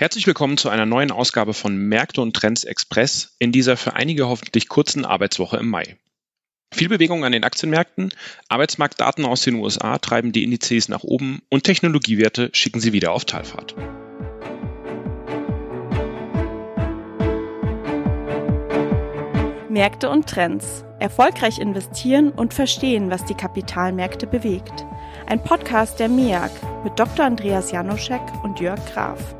[0.00, 4.28] Herzlich willkommen zu einer neuen Ausgabe von Märkte und Trends Express in dieser für einige
[4.28, 5.98] hoffentlich kurzen Arbeitswoche im Mai.
[6.72, 8.08] Viel Bewegung an den Aktienmärkten,
[8.48, 13.26] Arbeitsmarktdaten aus den USA treiben die Indizes nach oben und Technologiewerte schicken sie wieder auf
[13.26, 13.76] Talfahrt.
[19.68, 20.86] Märkte und Trends.
[20.98, 24.86] Erfolgreich investieren und verstehen, was die Kapitalmärkte bewegt.
[25.26, 26.52] Ein Podcast der MEAG
[26.84, 27.26] mit Dr.
[27.26, 29.36] Andreas Janoschek und Jörg Graf.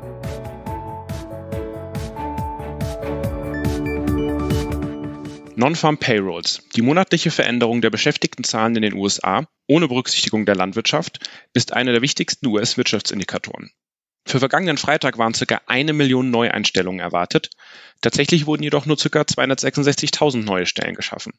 [5.55, 11.19] Non-Farm Payrolls, die monatliche Veränderung der Beschäftigtenzahlen in den USA ohne Berücksichtigung der Landwirtschaft,
[11.53, 13.69] ist einer der wichtigsten US-Wirtschaftsindikatoren.
[14.25, 15.61] Für vergangenen Freitag waren ca.
[15.67, 17.49] eine Million Neueinstellungen erwartet.
[18.01, 19.21] Tatsächlich wurden jedoch nur ca.
[19.21, 21.33] 266.000 neue Stellen geschaffen.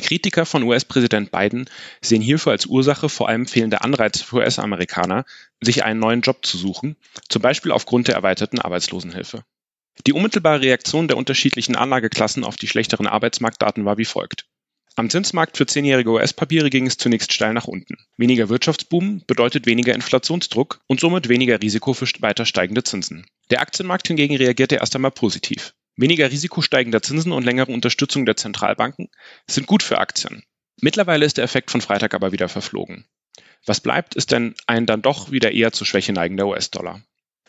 [0.00, 1.68] Kritiker von US-Präsident Biden
[2.00, 5.24] sehen hierfür als Ursache vor allem fehlende Anreize für US-Amerikaner,
[5.60, 6.96] sich einen neuen Job zu suchen,
[7.28, 9.44] zum Beispiel aufgrund der erweiterten Arbeitslosenhilfe.
[10.06, 14.46] Die unmittelbare Reaktion der unterschiedlichen Anlageklassen auf die schlechteren Arbeitsmarktdaten war wie folgt.
[14.96, 17.96] Am Zinsmarkt für zehnjährige US-Papiere ging es zunächst steil nach unten.
[18.16, 23.26] Weniger Wirtschaftsboom bedeutet weniger Inflationsdruck und somit weniger Risiko für weiter steigende Zinsen.
[23.50, 25.74] Der Aktienmarkt hingegen reagierte erst einmal positiv.
[25.96, 29.08] Weniger Risiko steigender Zinsen und längere Unterstützung der Zentralbanken
[29.46, 30.42] sind gut für Aktien.
[30.80, 33.06] Mittlerweile ist der Effekt von Freitag aber wieder verflogen.
[33.66, 37.02] Was bleibt, ist denn ein dann doch wieder eher zur Schwäche neigender US-Dollar.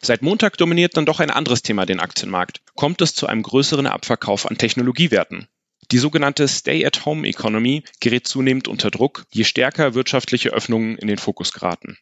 [0.04, 2.62] Seit Montag dominiert dann doch ein anderes Thema den Aktienmarkt.
[2.76, 5.48] Kommt es zu einem größeren Abverkauf an Technologiewerten?
[5.92, 11.98] Die sogenannte Stay-at-Home-Economy gerät zunehmend unter Druck, je stärker wirtschaftliche Öffnungen in den Fokus geraten.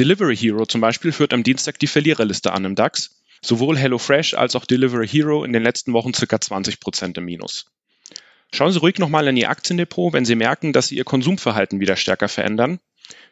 [0.00, 3.20] Delivery Hero zum Beispiel führt am Dienstag die Verliererliste an im DAX.
[3.40, 6.40] Sowohl HelloFresh als auch Delivery Hero in den letzten Wochen ca.
[6.40, 7.66] 20 Prozent im Minus.
[8.52, 11.96] Schauen Sie ruhig nochmal in Ihr Aktiendepot, wenn Sie merken, dass Sie Ihr Konsumverhalten wieder
[11.96, 12.80] stärker verändern.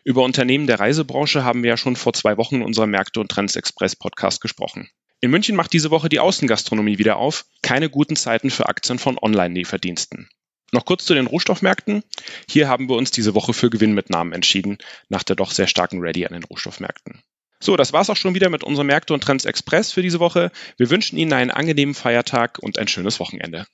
[0.05, 3.31] Über Unternehmen der Reisebranche haben wir ja schon vor zwei Wochen in unserem Märkte und
[3.31, 4.91] Trends Express Podcast gesprochen.
[5.21, 7.47] In München macht diese Woche die Außengastronomie wieder auf.
[7.63, 10.29] Keine guten Zeiten für Aktien von Online-Lieferdiensten.
[10.73, 12.03] Noch kurz zu den Rohstoffmärkten.
[12.49, 14.79] Hier haben wir uns diese Woche für Gewinnmitnahmen entschieden,
[15.09, 17.23] nach der doch sehr starken Ready an den Rohstoffmärkten.
[17.63, 20.51] So, das war's auch schon wieder mit unserem Märkte und Trends Express für diese Woche.
[20.79, 23.67] Wir wünschen Ihnen einen angenehmen Feiertag und ein schönes Wochenende.